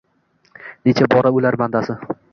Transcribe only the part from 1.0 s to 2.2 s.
bora oʼlar bandasi.